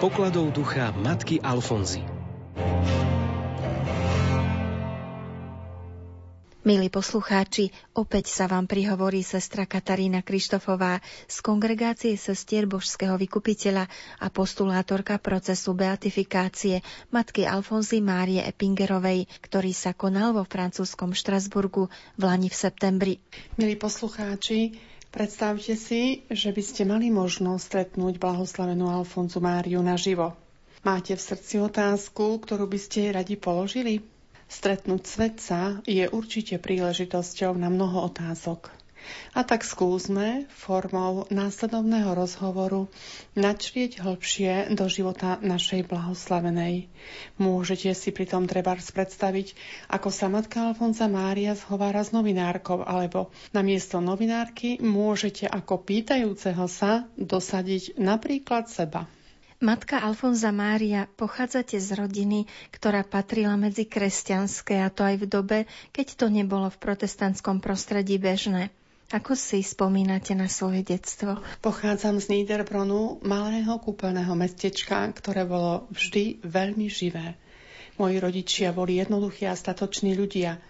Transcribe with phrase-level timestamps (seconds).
[0.00, 2.00] pokladov ducha matky Alfonzy.
[6.64, 13.92] Milí poslucháči, opäť sa vám prihovorí sestra Katarína Krištofová z kongregácie sestier Božského vykupiteľa
[14.24, 16.80] a postulátorka procesu beatifikácie
[17.12, 23.14] matky Alfonzy Márie Epingerovej, ktorý sa konal vo francúzskom Štrasburgu v Lani v septembri.
[23.60, 24.80] Milí poslucháči,
[25.10, 30.34] predstavte si, že by ste mali možnosť stretnúť blahoslavenú Alfonzu Máriu naživo.
[30.80, 34.00] Máte v srdci otázku, ktorú by ste radi položili?
[34.48, 38.79] Stretnúť svetca je určite príležitosťou na mnoho otázok.
[39.30, 42.90] A tak skúsme formou následovného rozhovoru
[43.38, 46.90] načrieť hlbšie do života našej blahoslavenej.
[47.38, 49.54] Môžete si pritom treba predstaviť,
[49.86, 56.66] ako sa matka Alfonza Mária zhovára s novinárkou, alebo na miesto novinárky môžete ako pýtajúceho
[56.66, 59.06] sa dosadiť napríklad seba.
[59.60, 65.58] Matka Alfonza Mária, pochádzate z rodiny, ktorá patrila medzi kresťanské a to aj v dobe,
[65.92, 68.72] keď to nebolo v protestantskom prostredí bežné.
[69.10, 71.42] Ako si spomínate na svoje detstvo?
[71.66, 77.34] Pochádzam z Niederbronu, malého kúpeľného mestečka, ktoré bolo vždy veľmi živé.
[77.98, 80.62] Moji rodičia boli jednoduchí a statoční ľudia.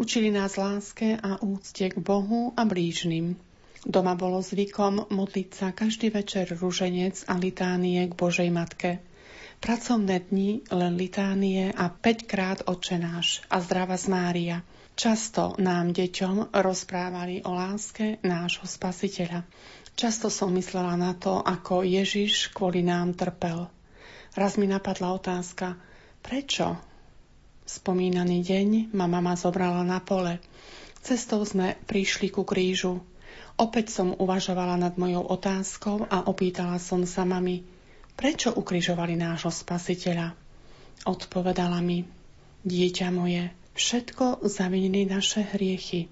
[0.00, 3.36] Učili nás láske a úcte k Bohu a blížnym.
[3.84, 9.04] Doma bolo zvykom modliť sa každý večer ruženec a litánie k Božej Matke.
[9.60, 14.56] Pracovné dni len litánie a 5 krát očenáš a zdrava z Mária.
[14.92, 19.40] Často nám deťom rozprávali o láske nášho spasiteľa.
[19.96, 23.72] Často som myslela na to, ako Ježiš kvôli nám trpel.
[24.36, 25.80] Raz mi napadla otázka,
[26.20, 26.76] prečo?
[27.64, 30.44] Spomínaný deň ma mama zobrala na pole.
[31.00, 33.00] Cestou sme prišli ku krížu.
[33.56, 37.64] Opäť som uvažovala nad mojou otázkou a opýtala som sa mami,
[38.12, 40.36] prečo ukrižovali nášho spasiteľa.
[41.08, 42.04] Odpovedala mi,
[42.64, 46.08] dieťa moje, všetko zavinili naše hriechy.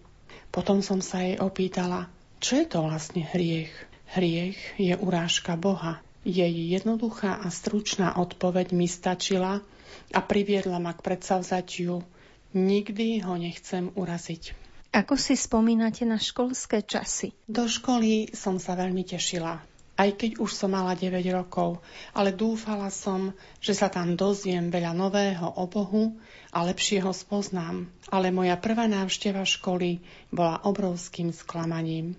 [0.50, 2.10] Potom som sa jej opýtala,
[2.40, 3.70] čo je to vlastne hriech?
[4.16, 6.02] Hriech je urážka Boha.
[6.26, 9.62] Jej jednoduchá a stručná odpoveď mi stačila
[10.10, 12.02] a priviedla ma k predsavzatiu.
[12.50, 14.56] Nikdy ho nechcem uraziť.
[14.90, 17.30] Ako si spomínate na školské časy?
[17.46, 19.69] Do školy som sa veľmi tešila.
[20.00, 21.84] Aj keď už som mala 9 rokov,
[22.16, 26.16] ale dúfala som, že sa tam dozviem veľa nového o Bohu
[26.56, 27.84] a lepšie ho spoznám.
[28.08, 30.00] Ale moja prvá návšteva školy
[30.32, 32.16] bola obrovským sklamaním.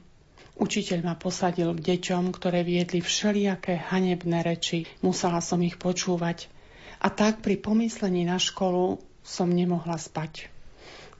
[0.61, 4.85] Učiteľ ma posadil k deťom, ktoré viedli všelijaké hanebné reči.
[5.01, 6.53] Musela som ich počúvať.
[7.01, 10.53] A tak pri pomyslení na školu som nemohla spať.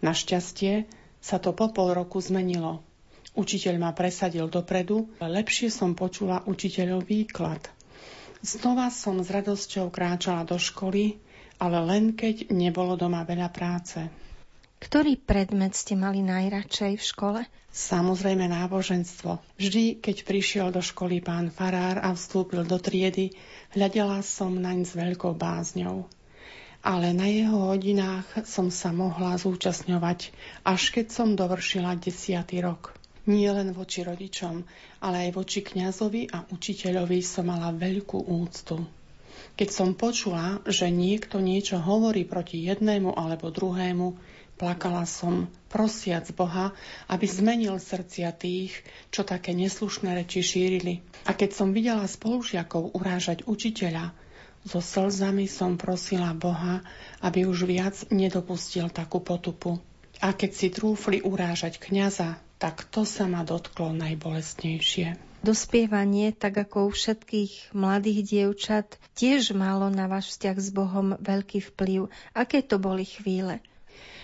[0.05, 0.85] Našťastie
[1.25, 2.85] sa to po pol roku zmenilo.
[3.31, 7.63] Učiteľ ma presadil dopredu, lepšie som počula učiteľov výklad.
[8.43, 11.15] Znova som s radosťou kráčala do školy,
[11.55, 14.03] ale len keď nebolo doma veľa práce.
[14.81, 17.41] Ktorý predmet ste mali najradšej v škole?
[17.71, 19.39] Samozrejme náboženstvo.
[19.55, 23.31] Vždy, keď prišiel do školy pán Farár a vstúpil do triedy,
[23.77, 26.09] hľadela som naň s veľkou bázňou
[26.81, 30.33] ale na jeho hodinách som sa mohla zúčastňovať,
[30.65, 32.97] až keď som dovršila desiatý rok.
[33.29, 34.65] Nie len voči rodičom,
[35.05, 38.81] ale aj voči kňazovi a učiteľovi som mala veľkú úctu.
[39.53, 44.17] Keď som počula, že niekto niečo hovorí proti jednému alebo druhému,
[44.57, 46.73] plakala som, prosiac Boha,
[47.09, 48.77] aby zmenil srdcia tých,
[49.09, 51.01] čo také neslušné reči šírili.
[51.25, 54.13] A keď som videla spolužiakov urážať učiteľa,
[54.61, 56.85] so slzami som prosila Boha,
[57.25, 59.81] aby už viac nedopustil takú potupu.
[60.21, 65.17] A keď si trúfli urážať kňaza, tak to sa ma dotklo najbolestnejšie.
[65.41, 71.65] Dospievanie, tak ako u všetkých mladých dievčat, tiež malo na váš vzťah s Bohom veľký
[71.73, 72.13] vplyv.
[72.37, 73.57] Aké to boli chvíle?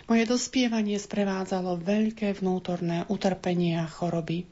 [0.06, 4.46] Moje dospievanie sprevádzalo veľké vnútorné utrpenie a choroby.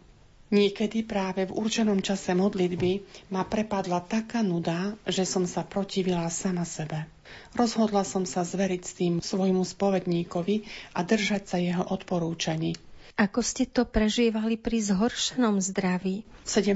[0.50, 6.66] Niekedy práve v určenom čase modlitby ma prepadla taká nuda, že som sa protivila sama
[6.66, 7.06] sebe.
[7.54, 10.66] Rozhodla som sa zveriť s tým svojmu spovedníkovi
[10.98, 12.74] a držať sa jeho odporúčaní.
[13.16, 16.28] Ako ste to prežívali pri zhoršenom zdraví?
[16.44, 16.76] V 17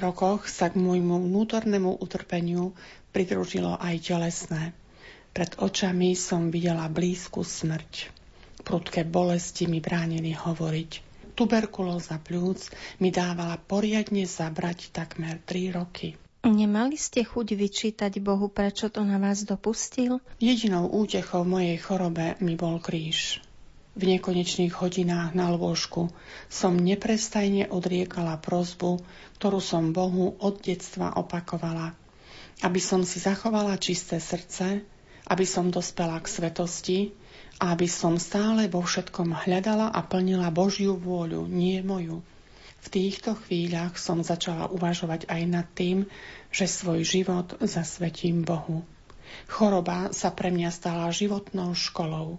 [0.00, 2.72] rokoch sa k môjmu vnútornému utrpeniu
[3.12, 4.72] pridružilo aj telesné.
[5.36, 8.08] Pred očami som videla blízku smrť.
[8.64, 11.04] Prudké bolesti mi bránili hovoriť.
[11.36, 12.72] Tuberkulóza pľúc
[13.04, 16.16] mi dávala poriadne zabrať takmer 3 roky.
[16.48, 20.16] Nemali ste chuť vyčítať Bohu, prečo to na vás dopustil?
[20.40, 23.43] Jedinou útechou mojej chorobe mi bol kríž.
[23.94, 26.10] V nekonečných hodinách na lôžku
[26.50, 28.98] som neprestajne odriekala prozbu,
[29.38, 31.94] ktorú som Bohu od detstva opakovala.
[32.62, 34.86] aby som si zachovala čisté srdce,
[35.26, 36.98] aby som dospela k svetosti
[37.58, 42.22] a aby som stále vo všetkom hľadala a plnila Božiu vôľu, nie moju.
[42.84, 46.04] V týchto chvíľach som začala uvažovať aj nad tým,
[46.52, 48.84] že svoj život zasvetím Bohu.
[49.48, 52.36] Choroba sa pre mňa stala životnou školou.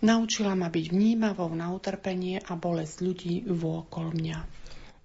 [0.00, 4.60] Naučila ma byť vnímavou na utrpenie a bolesť ľudí vôkol mňa.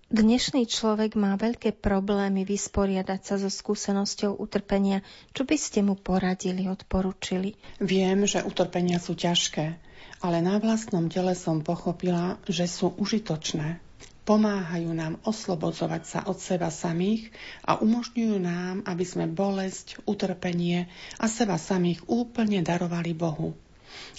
[0.06, 5.02] Dnešný človek má veľké problémy vysporiadať sa so skúsenosťou utrpenia.
[5.34, 7.58] Čo by ste mu poradili, odporučili?
[7.82, 9.82] Viem, že utrpenia sú ťažké,
[10.22, 13.82] ale na vlastnom tele som pochopila, že sú užitočné.
[14.30, 17.34] Pomáhajú nám oslobodzovať sa od seba samých
[17.66, 20.86] a umožňujú nám, aby sme bolesť, utrpenie
[21.18, 23.58] a seba samých úplne darovali Bohu.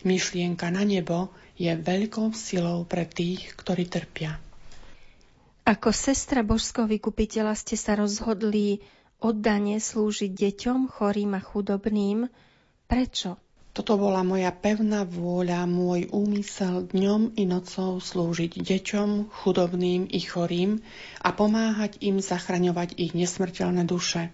[0.07, 4.37] Myšlienka na nebo je veľkou silou pre tých, ktorí trpia.
[5.67, 8.79] Ako sestra božského vykupiteľa ste sa rozhodli
[9.19, 12.31] oddane slúžiť deťom, chorým a chudobným.
[12.87, 13.35] Prečo?
[13.77, 20.81] Toto bola moja pevná vôľa, môj úmysel dňom i nocou slúžiť deťom, chudobným i chorým
[21.21, 24.33] a pomáhať im zachraňovať ich nesmrteľné duše.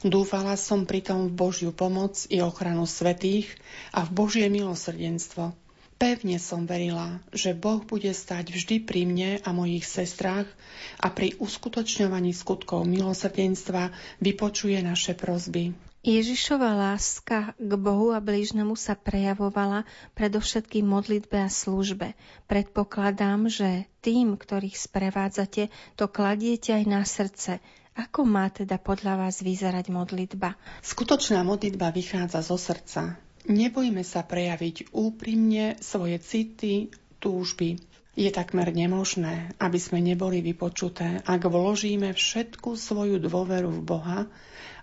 [0.00, 3.52] Dúfala som pritom v Božiu pomoc i ochranu svetých
[3.92, 5.52] a v Božie milosrdenstvo.
[6.00, 10.48] Pevne som verila, že Boh bude stať vždy pri mne a mojich sestrách
[10.96, 13.92] a pri uskutočňovaní skutkov milosrdenstva
[14.24, 15.76] vypočuje naše prozby.
[16.00, 19.84] Ježišova láska k Bohu a blížnemu sa prejavovala
[20.16, 22.16] predovšetkým modlitbe a službe.
[22.48, 25.68] Predpokladám, že tým, ktorých sprevádzate,
[26.00, 27.60] to kladiete aj na srdce.
[27.98, 30.54] Ako má teda podľa vás vyzerať modlitba?
[30.80, 33.18] Skutočná modlitba vychádza zo srdca.
[33.50, 37.80] Nebojme sa prejaviť úprimne svoje city, túžby.
[38.14, 44.20] Je takmer nemožné, aby sme neboli vypočuté, ak vložíme všetku svoju dôveru v Boha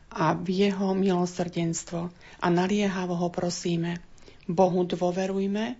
[0.09, 2.09] a v Jeho milosrdenstvo
[2.39, 4.00] a naliehavo ho prosíme.
[4.48, 5.75] Bohu dôverujme,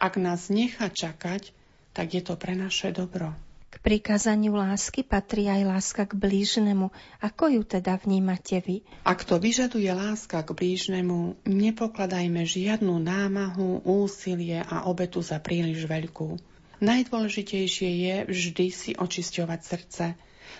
[0.00, 1.52] ak nás nechá čakať,
[1.92, 3.36] tak je to pre naše dobro.
[3.66, 6.94] K prikázaniu lásky patrí aj láska k blížnemu.
[7.18, 8.86] Ako ju teda vnímate vy?
[9.02, 16.38] Ak to vyžaduje láska k blížnemu, nepokladajme žiadnu námahu, úsilie a obetu za príliš veľkú.
[16.78, 20.04] Najdôležitejšie je vždy si očisťovať srdce,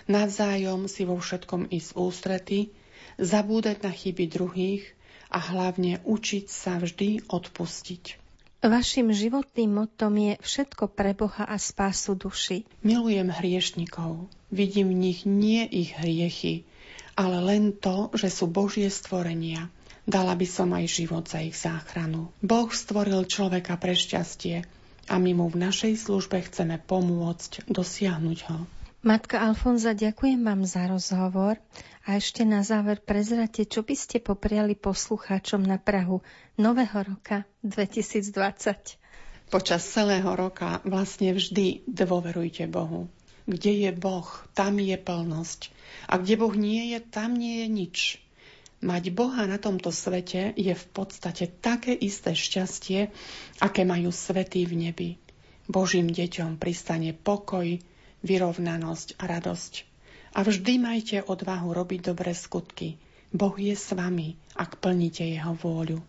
[0.09, 2.73] navzájom si vo všetkom ísť ústrety,
[3.21, 4.83] zabúdať na chyby druhých
[5.31, 8.26] a hlavne učiť sa vždy odpustiť.
[8.67, 12.67] Vašim životným motom je všetko pre Boha a spásu duši.
[12.83, 14.27] Milujem hriešnikov.
[14.51, 16.67] Vidím v nich nie ich hriechy,
[17.15, 19.71] ale len to, že sú Božie stvorenia.
[20.03, 22.27] Dala by som aj život za ich záchranu.
[22.43, 24.67] Boh stvoril človeka pre šťastie
[25.07, 28.67] a my mu v našej službe chceme pomôcť dosiahnuť ho.
[29.05, 31.61] Matka Alfonza, ďakujem vám za rozhovor
[32.01, 36.25] a ešte na záver prezrate, čo by ste popriali poslucháčom na Prahu
[36.57, 38.97] nového roka 2020.
[39.53, 43.05] Počas celého roka vlastne vždy dôverujte Bohu.
[43.45, 44.25] Kde je Boh,
[44.57, 45.69] tam je plnosť.
[46.09, 47.97] A kde Boh nie je, tam nie je nič.
[48.81, 53.13] Mať Boha na tomto svete je v podstate také isté šťastie,
[53.61, 55.09] aké majú svety v nebi.
[55.69, 57.77] Božím deťom pristane pokoj,
[58.27, 59.73] vyrovnanosť a radosť.
[60.35, 62.99] A vždy majte odvahu robiť dobré skutky.
[63.31, 66.03] Boh je s vami, ak plníte jeho vôľu.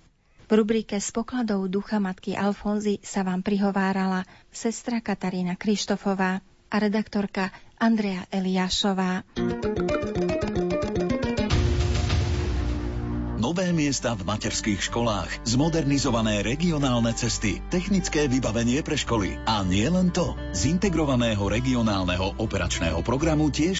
[0.49, 7.53] V rubrike z pokladov ducha matky Alfonzy sa vám prihovárala sestra Katarína Krištofová a redaktorka
[7.77, 9.29] Andrea Eliášová.
[13.39, 19.39] Nové miesta v materských školách, zmodernizované regionálne cesty, technické vybavenie pre školy.
[19.47, 20.35] A nie len to.
[20.51, 23.77] Z integrovaného regionálneho operačného programu tiež